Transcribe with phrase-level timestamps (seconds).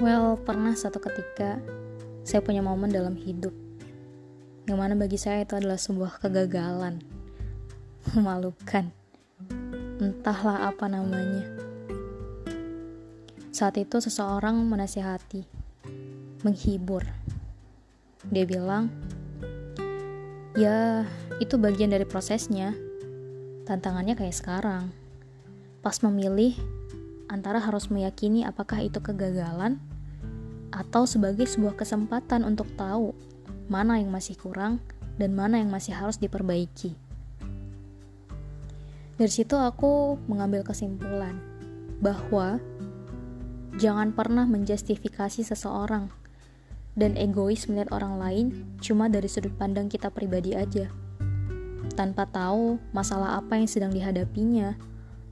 [0.00, 1.60] pernah satu ketika
[2.24, 3.52] saya punya momen dalam hidup
[4.64, 7.04] yang mana bagi saya itu adalah sebuah kegagalan
[8.16, 8.88] memalukan.
[10.00, 11.44] Entahlah apa namanya.
[13.52, 15.44] Saat itu seseorang menasihati
[16.46, 17.04] menghibur.
[18.32, 18.88] Dia bilang
[20.56, 21.04] ya
[21.44, 22.72] itu bagian dari prosesnya.
[23.68, 24.88] Tantangannya kayak sekarang.
[25.84, 26.56] Pas memilih
[27.30, 29.78] antara harus meyakini apakah itu kegagalan
[30.74, 33.14] atau sebagai sebuah kesempatan untuk tahu
[33.70, 34.82] mana yang masih kurang
[35.14, 36.98] dan mana yang masih harus diperbaiki.
[39.14, 41.38] Dari situ aku mengambil kesimpulan
[42.02, 42.58] bahwa
[43.78, 46.10] jangan pernah menjustifikasi seseorang
[46.98, 48.46] dan egois melihat orang lain
[48.82, 50.90] cuma dari sudut pandang kita pribadi aja.
[51.94, 54.74] Tanpa tahu masalah apa yang sedang dihadapinya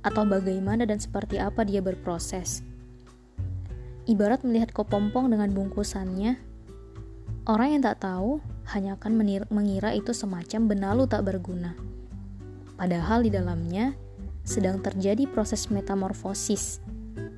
[0.09, 2.65] atau bagaimana dan seperti apa dia berproses.
[4.09, 6.41] Ibarat melihat kepompong dengan bungkusannya,
[7.45, 8.41] orang yang tak tahu
[8.73, 9.13] hanya akan
[9.53, 11.77] mengira itu semacam benalu tak berguna.
[12.81, 13.93] Padahal di dalamnya
[14.49, 16.81] sedang terjadi proses metamorfosis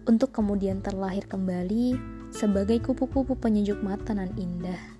[0.06, 1.98] untuk kemudian terlahir kembali
[2.30, 4.99] sebagai kupu-kupu penyejuk mata nan indah.